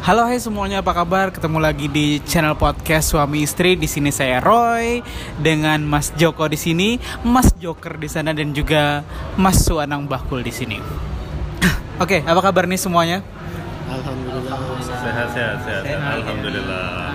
[0.00, 1.28] Halo hai semuanya apa kabar?
[1.28, 3.76] Ketemu lagi di channel podcast suami istri.
[3.76, 5.04] Di sini saya Roy
[5.36, 9.04] dengan Mas Joko di sini, Mas Joker di sana dan juga
[9.36, 10.80] Mas Suanang Bakul di sini.
[12.02, 13.20] Oke, apa kabar nih semuanya?
[13.92, 14.56] Alhamdulillah.
[14.80, 15.82] Sehat, sehat, sehat.
[15.84, 16.12] Sehat.
[16.24, 17.12] Alhamdulillah.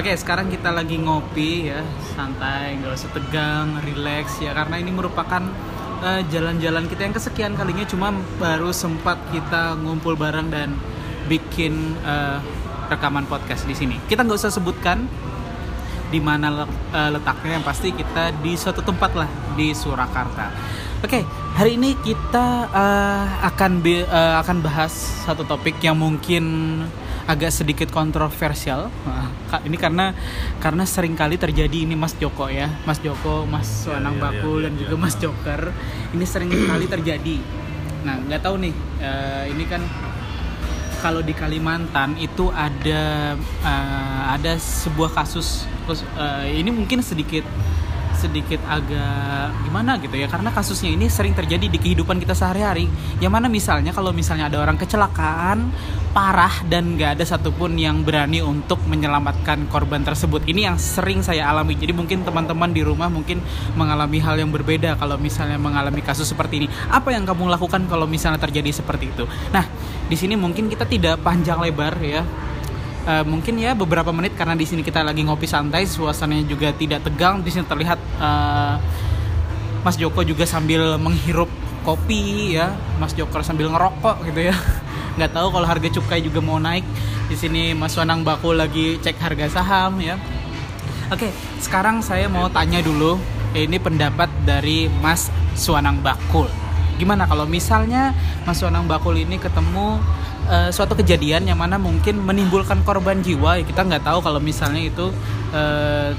[0.00, 1.84] Oke, sekarang kita lagi ngopi ya,
[2.16, 5.44] santai, nggak usah tegang, relax ya, karena ini merupakan
[6.00, 8.08] eh, jalan-jalan kita yang kesekian kalinya, cuma
[8.40, 10.72] baru sempat kita ngumpul bareng dan
[11.30, 12.38] bikin eh,
[12.90, 13.96] rekaman podcast di sini.
[14.08, 15.06] Kita nggak usah sebutkan
[16.12, 20.52] di mana eh, letaknya, yang pasti kita di suatu tempat lah di Surakarta.
[21.02, 21.26] Oke,
[21.58, 24.92] hari ini kita eh, akan be- eh, akan bahas
[25.24, 26.44] satu topik yang mungkin
[27.22, 28.90] agak sedikit kontroversial.
[29.46, 30.10] Ka- ini karena
[30.58, 34.72] karena sering kali terjadi ini Mas Joko ya, Mas Joko, Mas iya, Bakul iya, dan
[34.74, 34.80] iya.
[34.84, 35.60] juga Mas Joker.
[36.12, 37.36] Ini sering kali terjadi.
[38.02, 39.82] Nah, nggak tahu nih, eh, ini kan
[41.02, 47.42] kalau di Kalimantan itu ada eh, ada sebuah kasus eh, ini mungkin sedikit
[48.22, 52.86] sedikit agak gimana gitu ya karena kasusnya ini sering terjadi di kehidupan kita sehari-hari.
[53.18, 55.74] Yang mana misalnya kalau misalnya ada orang kecelakaan
[56.12, 60.44] parah dan nggak ada satupun yang berani untuk menyelamatkan korban tersebut.
[60.44, 61.74] Ini yang sering saya alami.
[61.74, 63.40] Jadi mungkin teman-teman di rumah mungkin
[63.74, 66.68] mengalami hal yang berbeda kalau misalnya mengalami kasus seperti ini.
[66.92, 69.24] Apa yang kamu lakukan kalau misalnya terjadi seperti itu?
[69.50, 69.64] Nah
[70.06, 72.22] di sini mungkin kita tidak panjang lebar ya
[73.02, 77.02] Eh, mungkin ya beberapa menit karena di sini kita lagi ngopi santai suasananya juga tidak
[77.02, 77.42] tegang.
[77.42, 78.74] Di sini terlihat eh,
[79.82, 81.50] Mas Joko juga sambil menghirup
[81.82, 82.70] kopi ya.
[83.02, 84.56] Mas Joker sambil ngerokok gitu ya.
[85.18, 86.86] Nggak tahu kalau harga cukai juga mau naik.
[87.26, 90.14] Di sini Mas Wanang Bakul lagi cek harga saham ya.
[91.10, 91.28] Oke,
[91.58, 93.18] sekarang saya mau tanya dulu
[93.52, 95.28] ini pendapat dari Mas
[95.58, 96.46] Suanang Bakul.
[97.02, 98.14] Gimana kalau misalnya
[98.46, 99.98] Mas Suanang Bakul ini ketemu
[100.52, 104.84] eh, suatu kejadian yang mana mungkin menimbulkan korban jiwa, ya kita nggak tahu kalau misalnya
[104.84, 105.08] itu
[105.56, 106.12] eh,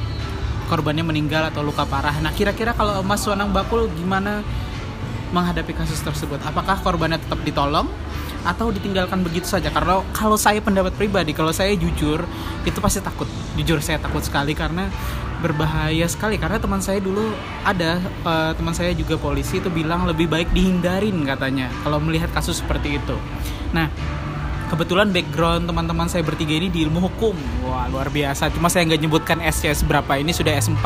[0.68, 2.18] korbannya meninggal atau luka parah.
[2.18, 4.42] Nah, kira-kira kalau Mas Suanang Bakul gimana
[5.30, 6.42] menghadapi kasus tersebut?
[6.42, 7.86] Apakah korbannya tetap ditolong
[8.42, 9.70] atau ditinggalkan begitu saja?
[9.70, 12.26] Karena kalau saya pendapat pribadi, kalau saya jujur
[12.66, 13.30] itu pasti takut.
[13.54, 14.90] Jujur saya takut sekali karena
[15.44, 17.36] berbahaya sekali karena teman saya dulu
[17.68, 22.64] ada eh, teman saya juga polisi itu bilang lebih baik dihindarin katanya kalau melihat kasus
[22.64, 23.20] seperti itu.
[23.76, 23.92] Nah,
[24.74, 27.38] kebetulan background teman-teman saya bertiga ini di ilmu hukum.
[27.70, 28.50] Wah, luar biasa.
[28.50, 30.18] Cuma saya nggak nyebutkan S S berapa.
[30.18, 30.86] Ini sudah S4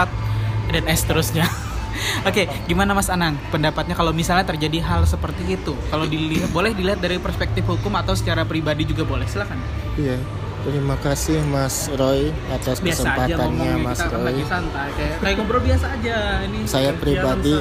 [0.76, 1.48] dan S terusnya.
[2.30, 3.40] Oke, gimana Mas Anang?
[3.50, 8.14] Pendapatnya kalau misalnya terjadi hal seperti itu, kalau dilihat boleh dilihat dari perspektif hukum atau
[8.14, 9.26] secara pribadi juga boleh.
[9.26, 9.58] Silakan.
[9.96, 10.20] Iya.
[10.68, 14.26] Terima kasih Mas Roy atas Biasa aja kesempatannya ngomongnya Mas kita Roy.
[14.28, 16.60] lagi santai kayak, kayak ngobrol biasa aja ini.
[16.68, 17.56] Saya pribadi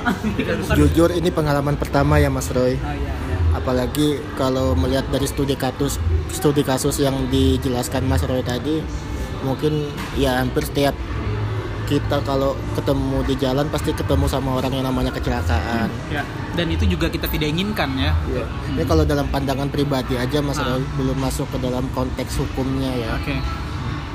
[0.80, 2.80] jujur ini pengalaman pertama ya Mas Roy.
[2.80, 3.21] Oh, iya.
[3.52, 6.00] Apalagi kalau melihat dari studi kasus
[6.32, 8.80] studi kasus yang dijelaskan Mas Roy tadi,
[9.44, 10.96] mungkin ya hampir setiap
[11.84, 15.92] kita kalau ketemu di jalan pasti ketemu sama orang yang namanya kecelakaan.
[16.08, 16.24] Ya,
[16.56, 18.16] dan itu juga kita tidak inginkan ya.
[18.32, 18.44] Iya.
[18.72, 20.72] Ini kalau dalam pandangan pribadi aja Mas Ah.
[20.72, 23.20] Roy belum masuk ke dalam konteks hukumnya ya.
[23.20, 23.36] Oke.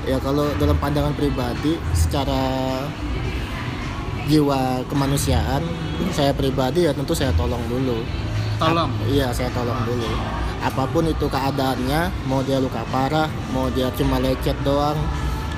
[0.08, 2.40] ya kalau dalam pandangan pribadi secara
[4.24, 5.60] jiwa kemanusiaan
[6.16, 8.00] saya pribadi ya tentu saya tolong dulu
[8.58, 8.90] Tolong.
[9.06, 10.10] iya saya tolong dulu
[10.58, 14.98] apa pun itu keadaannya mau dia luka parah mau dia cuma lecet doang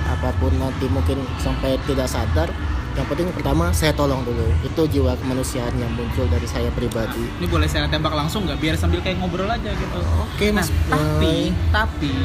[0.10, 2.52] apa pun nanti mungkin sampai tidak sadar
[2.98, 7.48] yang penting pertama saya tolong dulu itu jiwa kemanusiaan yang muncul dari saya pribadi Ini
[7.48, 8.60] boleh saya tembak langsung nggak?
[8.60, 10.00] Biar sambil kayak ngobrol aja gitu.
[10.02, 11.72] oke Nah, mas tapi Roy.
[11.72, 12.16] tapi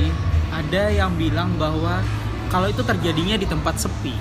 [0.51, 2.03] ada yang bilang bahwa
[2.49, 4.15] kalau itu terjadinya di tempat sepi.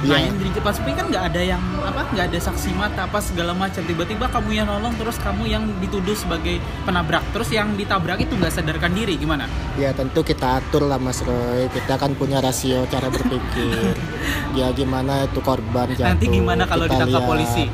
[0.00, 0.32] Nah, Iya.
[0.32, 3.52] yang di tempat sepi kan nggak ada yang apa nggak ada saksi mata apa segala
[3.52, 3.84] macam.
[3.84, 6.56] Tiba-tiba kamu yang nolong terus kamu yang dituduh sebagai
[6.88, 7.20] penabrak.
[7.36, 9.44] Terus yang ditabrak itu nggak sadarkan diri gimana?
[9.76, 11.68] Ya tentu kita atur lah Mas Roy.
[11.68, 13.92] Kita kan punya rasio cara berpikir.
[14.58, 16.16] ya gimana itu korban jatuh.
[16.16, 17.30] Nanti gimana kalau kita ditangkap lihat.
[17.36, 17.64] polisi?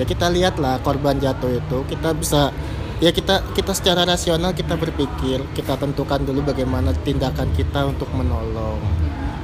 [0.00, 1.78] Ya kita lihat lah korban jatuh itu.
[1.92, 2.56] Kita bisa
[3.04, 5.44] ya kita kita secara rasional kita berpikir.
[5.52, 8.80] Kita tentukan dulu bagaimana tindakan kita untuk menolong.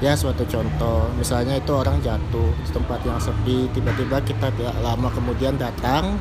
[0.02, 5.06] Ya suatu contoh, misalnya itu orang jatuh di tempat yang sepi, tiba-tiba kita tidak lama
[5.14, 6.18] kemudian datang,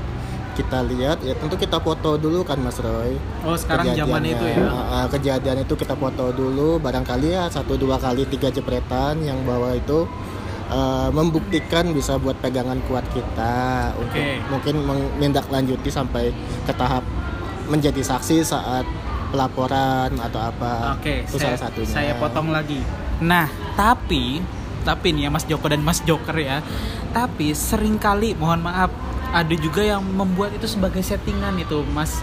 [0.54, 4.69] kita lihat, ya tentu kita foto dulu kan Mas Roy Oh sekarang zaman itu ya.
[4.69, 9.74] ah, kejadian itu kita foto dulu barangkali ya satu dua kali tiga jepretan yang bawa
[9.74, 10.06] itu
[10.69, 14.44] eh, membuktikan bisa buat pegangan kuat kita untuk Oke.
[14.51, 16.36] mungkin menindaklanjuti sampai
[16.68, 17.01] ke tahap
[17.72, 18.84] menjadi saksi saat
[19.31, 22.84] pelaporan atau apa Oke, itu saya, salah satunya saya potong lagi.
[23.22, 23.45] Nah,
[23.81, 24.45] tapi
[24.86, 26.62] tapi nih ya Mas Joko dan Mas Joker ya.
[27.13, 28.94] Tapi sering kali mohon maaf
[29.31, 32.22] ada juga yang membuat itu sebagai settingan itu Mas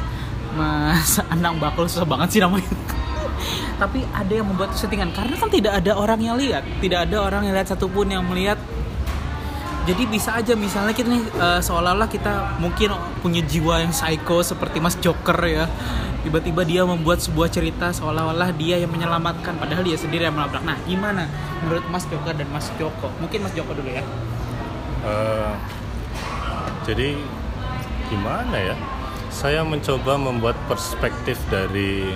[0.55, 2.70] Mas Anang Bakul susah banget sih namanya.
[3.82, 7.46] tapi ada yang membuat settingan karena kan tidak ada orang yang lihat tidak ada orang
[7.46, 8.58] yang lihat satupun yang melihat
[9.87, 14.82] jadi bisa aja misalnya kita nih eh, seolah-olah kita mungkin punya jiwa yang psycho seperti
[14.82, 15.70] Mas Joker ya
[16.28, 20.76] tiba-tiba dia membuat sebuah cerita seolah-olah dia yang menyelamatkan padahal dia sendiri yang melabrak nah
[20.84, 21.25] gimana
[21.64, 24.04] menurut Mas Joker dan Mas Joko mungkin Mas Joko dulu ya
[25.08, 25.52] Eh,
[26.82, 27.14] jadi
[28.10, 28.76] gimana ya?
[29.30, 32.10] Saya mencoba membuat perspektif dari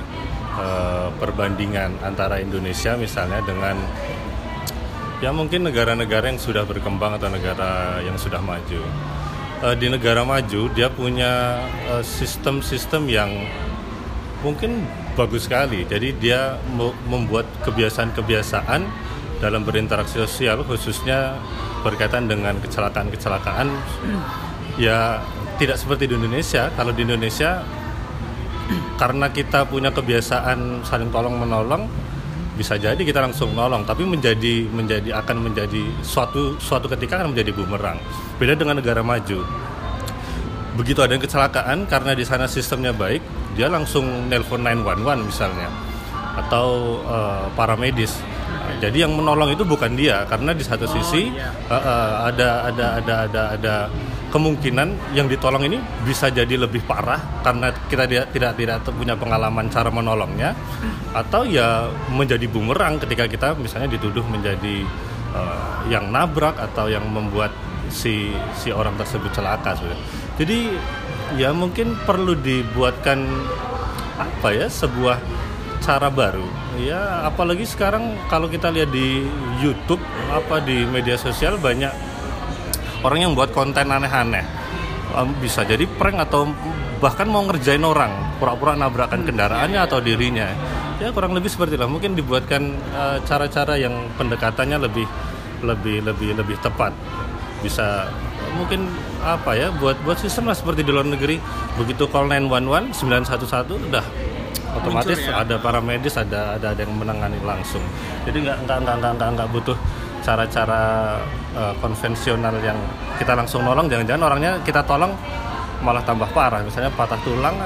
[0.58, 3.78] eh, perbandingan antara Indonesia misalnya dengan
[5.22, 8.82] ya mungkin negara-negara yang sudah berkembang atau negara yang sudah maju.
[9.62, 11.62] Eh, di negara maju dia punya
[12.02, 13.30] sistem-sistem yang
[14.42, 14.84] mungkin
[15.14, 15.86] bagus sekali.
[15.86, 16.58] Jadi dia
[17.06, 18.82] membuat kebiasaan-kebiasaan
[19.38, 21.34] dalam berinteraksi sosial khususnya
[21.82, 23.66] berkaitan dengan kecelakaan-kecelakaan
[24.78, 25.18] ya
[25.58, 26.70] tidak seperti di Indonesia.
[26.74, 27.62] Kalau di Indonesia
[28.98, 31.90] karena kita punya kebiasaan saling tolong menolong
[32.52, 37.50] bisa jadi kita langsung nolong tapi menjadi menjadi akan menjadi suatu suatu ketika akan menjadi
[37.56, 37.96] bumerang
[38.36, 39.40] beda dengan negara maju
[40.76, 45.68] begitu ada kecelakaan karena di sana sistemnya baik dia langsung nelpon 911 misalnya
[46.32, 48.16] atau eh, paramedis
[48.80, 51.52] jadi yang menolong itu bukan dia karena di satu sisi iya.
[51.68, 53.74] eh, eh, ada ada ada ada ada
[54.32, 55.76] kemungkinan yang ditolong ini
[56.08, 60.56] bisa jadi lebih parah karena kita tidak tidak tidak punya pengalaman cara menolongnya
[61.12, 64.88] atau ya menjadi bumerang ketika kita misalnya dituduh menjadi
[65.36, 67.52] eh, yang nabrak atau yang membuat
[67.92, 69.98] si si orang tersebut celaka sudah.
[70.40, 70.72] Jadi
[71.36, 73.24] ya mungkin perlu dibuatkan
[74.18, 75.18] apa ya sebuah
[75.82, 76.46] cara baru.
[76.78, 79.26] Ya apalagi sekarang kalau kita lihat di
[79.60, 80.00] YouTube
[80.30, 81.90] apa di media sosial banyak
[83.02, 84.46] orang yang buat konten aneh-aneh.
[85.42, 86.48] Bisa jadi prank atau
[87.02, 90.48] bahkan mau ngerjain orang, pura-pura nabrakan kendaraannya atau dirinya.
[91.02, 91.84] Ya kurang lebih seperti itu.
[91.84, 95.04] Mungkin dibuatkan eh, cara-cara yang pendekatannya lebih
[95.66, 96.94] lebih lebih lebih tepat.
[97.60, 98.08] Bisa
[98.56, 98.88] mungkin
[99.22, 101.40] apa ya buat buat sistem lah seperti di luar negeri.
[101.78, 104.04] Begitu call 911 911 udah
[104.72, 105.44] otomatis Muncul ya?
[105.44, 107.82] ada paramedis ada ada ada yang menangani langsung.
[108.24, 109.78] Jadi nggak nggak nggak nggak nggak, nggak butuh
[110.22, 110.82] cara-cara
[111.58, 112.78] eh, konvensional yang
[113.18, 113.90] kita langsung nolong.
[113.90, 115.12] Jangan-jangan orangnya kita tolong
[115.82, 116.62] malah tambah parah.
[116.62, 117.56] Misalnya patah tulang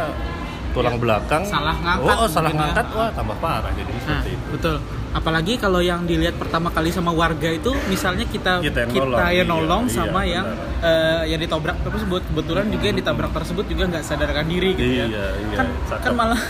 [0.76, 2.58] tulang belakang Salah ngangkat oh, oh, salah ya.
[2.61, 4.76] ngangkat wah tambah parah jadi Nah, seperti itu betul.
[5.17, 9.32] Apalagi kalau yang dilihat pertama kali sama warga itu, misalnya kita Kita yang nolong, yang
[9.32, 10.34] iya, nolong iya, sama benar.
[10.37, 10.46] yang
[10.84, 12.20] eh, yang ditabrak tersebut.
[12.28, 15.06] Kebetulan juga yang ditabrak tersebut juga nggak sadarkan diri gitu ya.
[15.08, 16.05] Iya, iya, Kan, cakep.
[16.05, 16.40] kan malah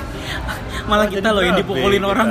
[0.92, 2.28] malah kita loh yang dipukulin kita, orang.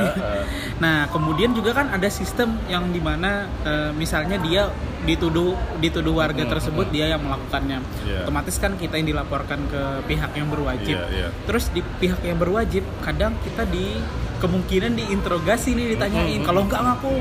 [0.79, 4.71] Nah, kemudian juga kan ada sistem yang di mana eh, misalnya dia
[5.01, 7.79] dituduh dituduh warga tersebut dia yang melakukannya.
[7.79, 8.19] Hmm, Iya.
[8.23, 10.95] Otomatis kan kita yang dilaporkan ke pihak yang berwajib.
[10.95, 11.27] Iya, iya.
[11.43, 13.99] Terus di pihak yang berwajib kadang kita di
[14.39, 16.47] kemungkinan diinterogasi nih ditanyain Mhm.
[16.47, 17.15] kalau nggak ngaku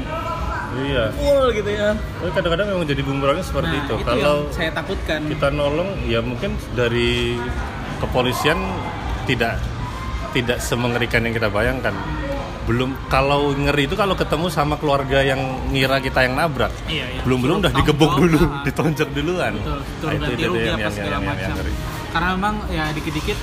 [0.78, 1.98] iya full gitu ya.
[1.98, 5.20] Tapi kadang-kadang memang jadi bumerangnya seperti nah, itu itu kalau saya takutkan.
[5.26, 7.34] kita nolong ya mungkin dari
[7.98, 8.58] kepolisian
[9.26, 9.58] tidak
[10.30, 11.94] tidak semengerikan yang kita bayangkan
[12.68, 17.20] belum kalau ngeri itu kalau ketemu sama keluarga yang ngira kita yang nabrak Iya, iya.
[17.24, 18.60] belum belum udah digebuk dulu jawab.
[18.62, 21.50] ditonjok duluan Betul, Nah, turun ganti rugi apa segala macam.
[21.56, 21.72] ngeri.
[22.08, 23.38] Karena memang ya dikit-dikit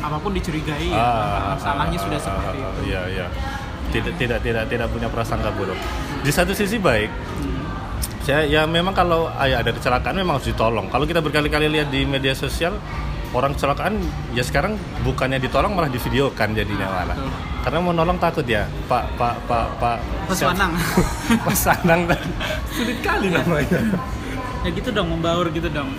[0.00, 2.80] apa pun dicurigai ya, Ah, salahnya ah, sudah ah, seperti ah, itu.
[2.88, 3.26] Iya, iya.
[3.90, 5.76] Tidak tidak tidak tidak punya prasangka buruk.
[6.20, 7.10] Di satu sisi baik.
[7.36, 7.60] Hmm.
[8.20, 10.88] Saya ya memang kalau ah, ya, ada kecelakaan memang harus ditolong.
[10.88, 12.80] Kalau kita berkali-kali lihat di media sosial
[13.30, 13.94] orang kecelakaan
[14.34, 14.74] ya sekarang
[15.06, 17.16] bukannya ditolong malah divideokan jadinya malah.
[17.16, 17.30] betul.
[17.60, 20.56] Karena mau nolong takut ya, Pak Pak Pak Pak Mas siapa?
[20.56, 20.72] Wanang.
[21.46, 22.22] Mas Anang dan
[22.72, 23.80] sulit kali namanya.
[24.64, 25.92] ya gitu dong membaur gitu dong.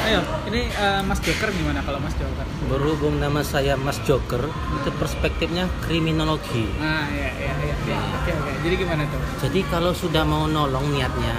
[0.00, 2.46] Ayo, ini eh, Mas Joker gimana kalau Mas Joker?
[2.72, 4.48] Berhubung nama saya Mas Joker,
[4.80, 6.64] itu perspektifnya kriminologi.
[6.80, 7.98] Nah, ya, ya, ya, ya.
[8.22, 8.52] Oke, oke.
[8.64, 9.20] Jadi gimana tuh?
[9.44, 11.36] Jadi kalau sudah mau nolong niatnya,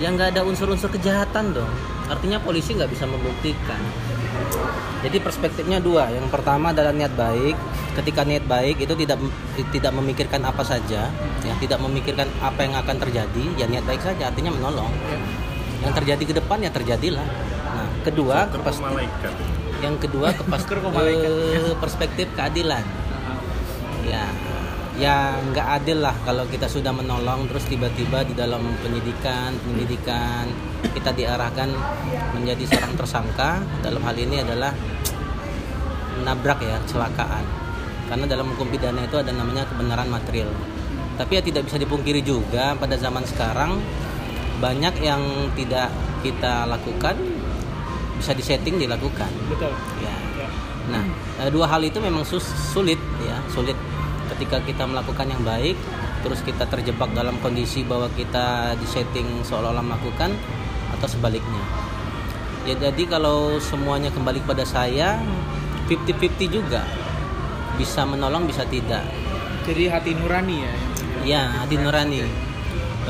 [0.00, 1.68] ya nggak ada unsur-unsur kejahatan dong.
[2.08, 3.82] Artinya polisi nggak bisa membuktikan.
[5.00, 6.12] Jadi perspektifnya dua.
[6.12, 7.56] Yang pertama adalah niat baik.
[7.96, 9.18] Ketika niat baik itu tidak
[9.72, 11.08] tidak memikirkan apa saja,
[11.42, 14.28] ya tidak memikirkan apa yang akan terjadi, ya niat baik saja.
[14.28, 14.92] Artinya menolong.
[15.80, 17.26] Yang terjadi ke depan ya terjadilah.
[17.70, 18.50] Nah, kedua
[19.80, 21.32] yang kedua ke ke
[21.80, 22.84] perspektif keadilan.
[24.04, 24.28] Ya,
[25.00, 30.44] ya nggak adil lah kalau kita sudah menolong terus tiba-tiba di dalam penyidikan penyelidikan
[30.92, 31.72] kita diarahkan
[32.36, 34.72] menjadi seorang tersangka dalam hal ini adalah
[36.24, 37.44] nabrak ya kecelakaan.
[38.12, 40.50] Karena dalam hukum pidana itu ada namanya kebenaran material.
[41.16, 43.78] Tapi ya tidak bisa dipungkiri juga pada zaman sekarang
[44.60, 45.22] banyak yang
[45.56, 45.88] tidak
[46.20, 47.16] kita lakukan
[48.20, 49.30] bisa disetting dilakukan.
[49.48, 49.72] Betul.
[50.04, 50.12] ya.
[50.36, 50.48] Ya.
[50.90, 51.04] Nah,
[51.40, 53.76] eh, dua hal itu memang sus- sulit ya, sulit
[54.40, 55.76] ketika kita melakukan yang baik
[56.24, 60.32] terus kita terjebak dalam kondisi bahwa kita disetting seolah-olah melakukan
[60.96, 61.60] atau sebaliknya.
[62.64, 65.20] Ya jadi kalau semuanya kembali kepada saya
[65.92, 66.88] 50-50 juga.
[67.76, 69.04] Bisa menolong bisa tidak.
[69.68, 70.72] Jadi hati nurani ya.
[71.28, 72.24] ya hati nurani.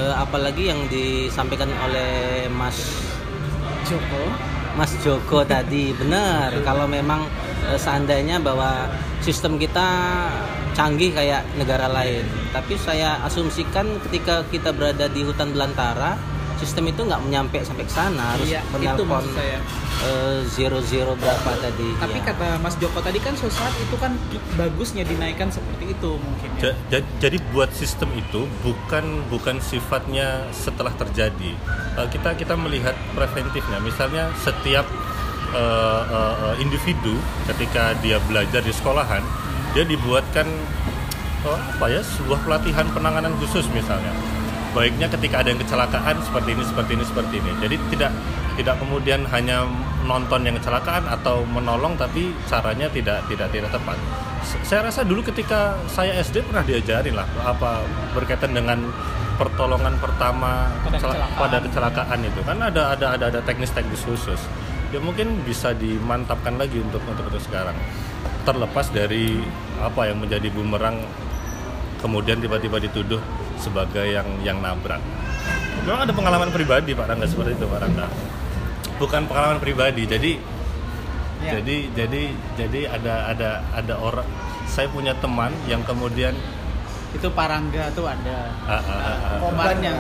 [0.03, 3.07] Eh, apalagi yang disampaikan oleh Mas
[3.87, 4.35] Joko.
[4.75, 5.95] Mas Joko tadi.
[5.95, 7.23] Benar kalau memang
[7.71, 8.91] eh, seandainya bahwa
[9.23, 9.87] sistem kita
[10.81, 16.17] canggih kayak negara lain tapi saya asumsikan ketika kita berada di hutan belantara
[16.57, 19.59] sistem itu nggak menyampe sampai ke sana harus Iya, itu menelpon maksud saya.
[20.03, 22.25] eh, zero zero berapa tadi Tapi ya.
[22.27, 24.13] kata Mas Joko tadi kan saat itu kan
[24.57, 26.61] bagusnya dinaikkan seperti itu mungkin ya.
[26.63, 31.57] Ja- ja- jadi buat sistem itu bukan bukan sifatnya setelah terjadi.
[31.95, 33.81] Eh, kita kita melihat preventifnya.
[33.81, 34.85] Misalnya setiap
[35.51, 39.25] eh, eh, individu ketika dia belajar di sekolahan,
[39.71, 40.47] dia dibuatkan
[41.47, 44.11] oh, apa ya sebuah pelatihan penanganan khusus misalnya.
[44.71, 47.51] Baiknya ketika ada yang kecelakaan seperti ini seperti ini seperti ini.
[47.59, 48.13] Jadi tidak
[48.55, 49.67] tidak kemudian hanya
[50.07, 53.99] nonton yang kecelakaan atau menolong tapi caranya tidak tidak tidak tepat.
[54.63, 57.83] Saya rasa dulu ketika saya SD pernah diajarin lah apa
[58.15, 58.91] berkaitan dengan
[59.37, 61.39] pertolongan pertama Pada cela- kecelakaan.
[61.41, 64.41] pada kecelakaan itu kan ada ada ada ada teknis-teknis khusus.
[64.91, 67.75] Ya mungkin bisa dimantapkan lagi untuk untuk untuk sekarang.
[68.45, 69.41] Terlepas dari
[69.81, 71.01] apa yang menjadi bumerang
[72.01, 73.21] kemudian tiba-tiba dituduh
[73.61, 75.01] sebagai yang yang nabrak.
[75.85, 78.07] Memang ada pengalaman pribadi Pak Rangga seperti itu Pak Rangga.
[79.01, 80.37] Bukan pengalaman pribadi, jadi
[81.41, 81.57] Ya.
[81.57, 82.23] jadi jadi
[82.53, 84.29] jadi ada ada ada orang
[84.69, 86.37] saya punya teman yang kemudian
[87.11, 88.39] itu Parangga tuh ada.
[88.65, 89.39] ah, ah, ah, ah.
[89.41, 89.93] Korbannya.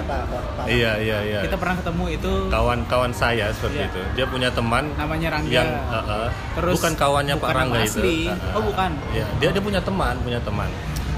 [0.64, 3.88] iya iya iya Kita pernah ketemu itu kawan-kawan saya seperti Iya.
[3.88, 5.50] itu dia punya teman namanya Rangga.
[5.50, 6.29] yang ah, ah.
[6.55, 8.19] Terus bukan kawannya Pak bukan Rangga nama itu asli.
[8.25, 8.55] Ah, ah.
[8.55, 8.90] Oh, bukan.
[9.11, 10.71] Iya, dia dia punya teman punya teman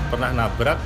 [0.08, 0.78] pernah nabrak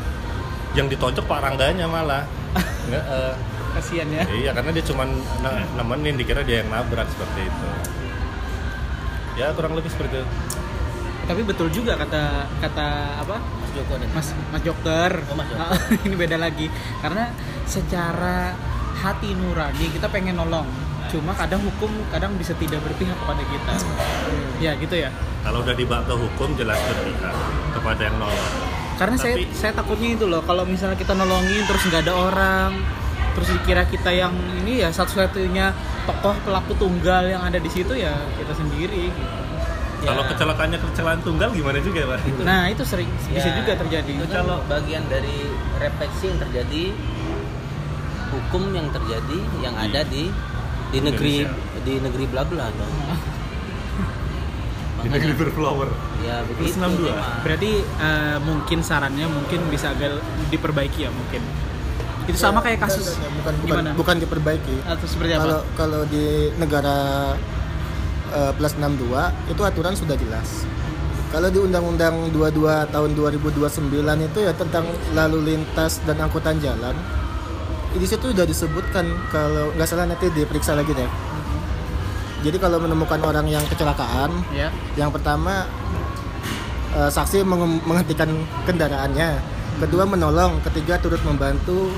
[0.73, 2.23] yang ditonjok Pak Rangganya malah
[2.89, 3.35] Nggak, eh.
[3.73, 4.25] Kasihan ya.
[4.27, 7.67] Iya, karena dia cuma ne- nemenin dikira dia yang nabrak seperti itu.
[9.37, 10.29] Ya kurang lebih seperti itu.
[11.27, 12.87] Tapi betul juga kata kata
[13.27, 13.37] apa?
[13.43, 13.95] Mas Joko.
[14.15, 15.11] Mas Mas Dokter.
[15.27, 15.79] Oh, Mas Dokter.
[16.07, 16.71] ini beda lagi.
[17.03, 17.35] Karena
[17.67, 18.55] secara
[19.03, 20.67] hati nurani kita pengen nolong.
[21.11, 23.75] Cuma kadang hukum kadang bisa tidak berpihak kepada kita.
[24.63, 25.11] Ya gitu ya.
[25.43, 27.35] Kalau udah dibawa ke hukum jelas berpihak
[27.75, 28.51] kepada yang nolong.
[28.97, 32.73] Karena saya Tapi- saya takutnya itu loh kalau misalnya kita nolongin terus nggak ada orang
[33.37, 34.33] terus dikira kita yang
[34.65, 35.69] ini ya satu-satunya
[36.09, 39.46] tokoh pelaku tunggal yang ada di situ ya kita sendiri gitu.
[40.07, 40.15] Ya.
[40.15, 42.19] Kalau kecelakaannya kecelakaan tunggal gimana juga ya, Pak?
[42.47, 44.13] Nah itu sering bisa Ya, juga terjadi.
[44.23, 45.51] Itu kan bagian dari
[45.83, 46.83] refleksi yang terjadi
[48.31, 50.31] hukum yang terjadi yang ada di
[50.95, 51.83] di negeri Indonesia.
[51.83, 52.95] di negeri bla bla dong.
[54.97, 55.89] Di negeri berflower.
[56.25, 56.83] Ya begitu.
[56.83, 56.83] 62.
[56.83, 57.39] memang.
[57.47, 60.19] Berarti eh, mungkin sarannya mungkin bisa agak
[60.51, 61.43] diperbaiki ya mungkin.
[62.27, 63.91] Itu sama kayak kasus bukan bukan, gimana?
[63.95, 65.43] bukan diperbaiki atau seperti apa?
[65.47, 66.99] kalau kalau di negara
[68.33, 70.67] eh, plus 62 itu aturan sudah jelas.
[71.35, 73.61] Kalau di Undang-Undang 22 tahun 2029
[74.25, 76.95] itu ya tentang lalu lintas dan angkutan jalan
[77.97, 81.11] di situ sudah disebutkan kalau nggak salah nanti diperiksa lagi deh.
[82.45, 84.69] Jadi kalau menemukan orang yang kecelakaan ya.
[84.95, 85.67] yang pertama
[86.95, 87.43] eh, saksi
[87.89, 88.29] menghentikan
[88.69, 89.41] kendaraannya,
[89.81, 91.91] kedua menolong, ketiga turut membantu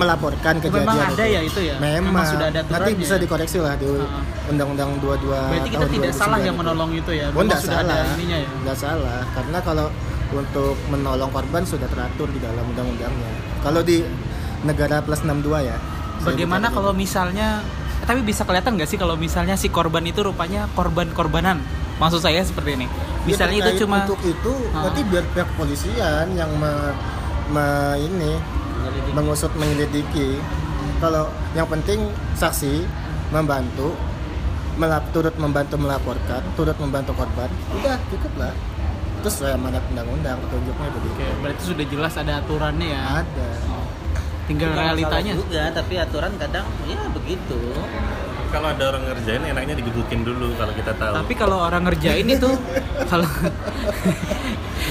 [0.00, 0.80] melaporkan kejadian.
[0.82, 1.24] memang ada itu.
[1.28, 1.76] ya itu ya?
[1.76, 3.20] Memang, Memang sudah ada Nanti bisa ya?
[3.20, 4.22] dikoreksi lah di Ah.
[4.48, 7.26] Undang-Undang 22 Berarti kita tidak 2009 salah yang menolong itu ya.
[7.28, 7.84] Oh, sudah salah.
[7.84, 8.48] ada ininya ya.
[8.56, 9.86] Enggak salah, karena kalau
[10.30, 13.30] untuk menolong korban sudah teratur di dalam undang-undangnya.
[13.60, 14.00] Kalau di
[14.62, 15.76] negara plus 62 ya.
[16.20, 17.60] Bagaimana kalau misalnya
[17.96, 21.60] eh, tapi bisa kelihatan nggak sih kalau misalnya si korban itu rupanya korban-korbanan?
[21.96, 22.86] Maksud saya seperti ini.
[22.86, 24.86] Ya, Misalnya terkait itu cuma untuk itu Ah.
[24.86, 26.72] nanti biar pihak kepolisian yang me,
[27.50, 28.32] me- ini
[28.80, 29.12] Menyelidiki.
[29.12, 30.28] mengusut menyelidiki
[30.98, 32.00] kalau yang penting
[32.34, 32.84] saksi
[33.30, 33.92] membantu
[34.74, 38.52] melap, turut membantu melaporkan turut membantu korban udah cukup lah
[39.20, 43.02] terus saya amanat undang-undang petunjuknya begitu Oke, berarti sudah jelas ada aturannya ya.
[43.20, 43.48] ada
[44.48, 45.32] Tinggal Bukan realitanya.
[45.36, 47.60] juga tapi aturan kadang ya begitu
[48.50, 51.14] Kalau ada orang ngerjain enaknya digebukin dulu kalau kita tahu.
[51.14, 52.50] Tapi kalau orang ngerjain itu
[53.10, 53.30] kalau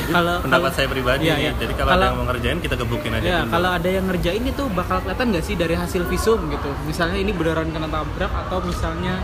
[0.09, 1.41] kalau pendapat kalau- saya pribadi Iya, nih.
[1.41, 1.51] iya.
[1.55, 3.51] Jadi kalau, ada yang mau ngerjain kita gebukin aja Ya, dulu.
[3.51, 6.69] kalau ada yang ngerjain itu bakal kelihatan nggak sih dari hasil visum gitu.
[6.83, 9.19] Misalnya ini beneran kena tabrak atau misalnya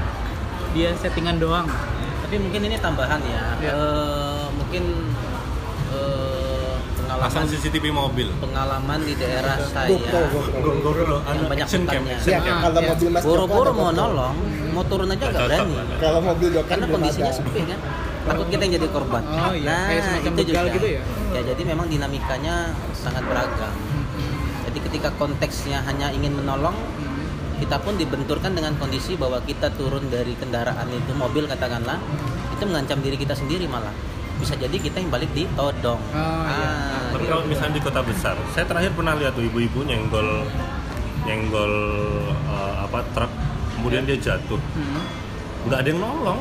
[0.71, 1.67] dia settingan doang.
[2.17, 3.71] tapi mungkin ini tambahan ya Ya.
[3.71, 4.83] Eh, mungkin
[7.15, 8.27] eh, pasang pengalaman CCTV mobil.
[8.37, 9.89] pengalaman di daerah saya
[10.55, 12.15] Gor-gor loh, Yang banyak hutannya.
[12.21, 12.59] ya, cam.
[12.61, 12.87] kalau ya.
[12.89, 14.35] mobil mas ada mau nolong
[14.69, 17.79] mau turun aja nggak berani kalau mobil Joko karena kondisinya sepi kan
[18.25, 19.67] takut kita yang jadi korban Oh, iya.
[19.67, 21.01] nah Kayak semacam itu juga gitu ya?
[21.31, 22.55] ya jadi memang dinamikanya
[22.91, 23.73] sangat beragam
[24.65, 26.75] jadi ketika konteksnya hanya ingin menolong
[27.55, 31.95] kita pun dibenturkan dengan kondisi bahwa kita turun dari kendaraan itu mobil katakanlah
[32.51, 33.95] itu mengancam diri kita sendiri malah
[34.45, 36.69] bisa jadi kita yang balik ditodong Oh, iya.
[36.69, 37.31] Ah, Tapi gitu.
[37.33, 40.45] kalau misalnya di kota besar, saya terakhir pernah lihat tuh ibu-ibu nyenggol
[41.25, 41.73] nyenggol
[42.45, 43.31] eh, apa truk,
[43.73, 44.61] kemudian dia jatuh.
[44.77, 45.01] Hmm.
[45.65, 46.39] Nggak ada yang nolong,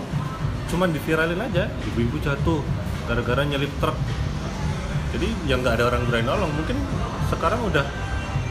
[0.69, 1.65] cuman diviralin aja.
[1.89, 2.61] Ibu-ibu jatuh
[3.09, 3.97] gara-gara nyelip truk.
[5.17, 6.53] Jadi yang nggak ada orang berani nolong.
[6.53, 6.77] Mungkin
[7.33, 7.87] sekarang udah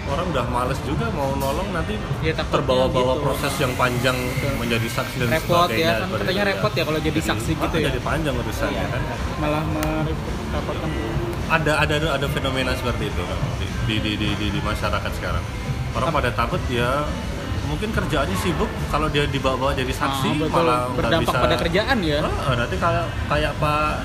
[0.05, 3.24] orang udah males juga mau nolong nanti Ya, terbawa-bawa gitu.
[3.24, 4.17] proses yang panjang
[4.55, 5.83] menjadi saksi dan repot sebagainya.
[5.86, 9.01] ya kan katanya repot ya kalau jadi saksi ah, gitu ya Jadi panjang urusannya kan.
[9.38, 10.89] malah merepotkan
[11.45, 13.24] ada ada ada fenomena seperti itu
[13.83, 15.43] di di di di, di masyarakat sekarang
[15.93, 17.03] orang pada takut dia
[17.63, 20.51] mungkin kerjaannya sibuk kalau dia dibawa-bawa jadi saksi Ah, betul.
[20.53, 24.03] malah berdampak bisa pada kerjaan ya Ah, nanti kayak kayak pak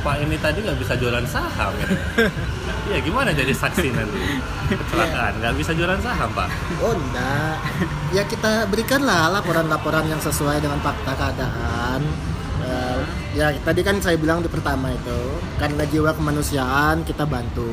[0.00, 1.88] pak ini tadi nggak bisa jualan saham ya
[2.90, 4.18] Iya gimana jadi saksi nanti
[4.66, 6.50] kecelakaan nggak bisa jualan saham pak
[6.82, 7.56] Oh enggak.
[8.10, 12.02] Ya kita berikanlah laporan-laporan yang sesuai dengan fakta keadaan.
[12.66, 12.98] Eh,
[13.38, 15.20] ya tadi kan saya bilang di pertama itu
[15.62, 17.70] karena jiwa kemanusiaan kita bantu.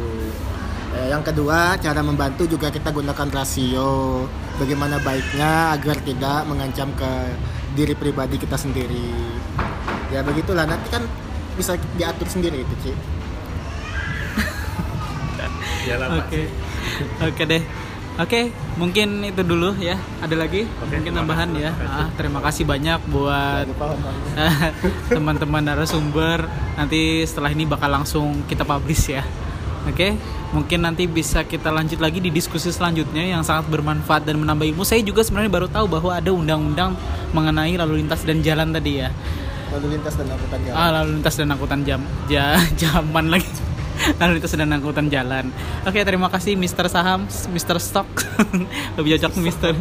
[0.94, 4.30] Eh, yang kedua cara membantu juga kita gunakan rasio.
[4.62, 7.12] Bagaimana baiknya agar tidak mengancam ke
[7.74, 9.18] diri pribadi kita sendiri.
[10.14, 11.10] Ya begitulah nanti kan
[11.58, 13.17] bisa diatur sendiri itu Ci.
[15.88, 16.42] Ya pak Oke.
[17.24, 17.64] Oke deh.
[18.18, 18.50] Oke,
[18.82, 19.94] mungkin itu dulu ya.
[20.26, 20.66] Ada lagi?
[20.82, 21.70] Oke, mungkin tambahan ya.
[21.86, 23.70] Ah, terima kasih banyak buat
[25.14, 26.50] teman-teman narasumber.
[26.74, 29.22] Nanti setelah ini bakal langsung kita publish ya.
[29.86, 30.18] Oke,
[30.50, 34.82] mungkin nanti bisa kita lanjut lagi di diskusi selanjutnya yang sangat bermanfaat dan menambah ilmu.
[34.82, 36.98] Saya juga sebenarnya baru tahu bahwa ada undang-undang
[37.38, 39.14] mengenai lalu lintas dan jalan tadi ya.
[39.78, 40.76] Lalu lintas dan angkutan jalan.
[40.76, 42.02] Ah, lalu lintas dan angkutan jam,
[42.34, 43.67] ja, zaman lagi.
[44.20, 45.52] lalu lintas dan angkutan jalan.
[45.84, 46.88] Oke, terima kasih Mr.
[46.92, 47.78] Saham, Mr.
[47.80, 48.08] Stock.
[48.98, 49.74] Lebih cocok Mr.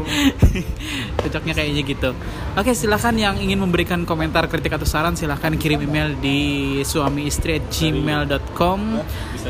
[1.26, 2.10] Cocoknya kayaknya gitu.
[2.56, 8.80] Oke, silahkan yang ingin memberikan komentar, kritik atau saran silahkan kirim email di suamiistri@gmail.com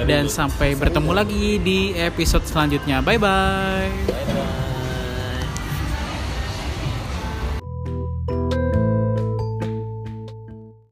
[0.05, 3.01] dan sampai bertemu lagi di episode selanjutnya.
[3.05, 4.26] Bye bye.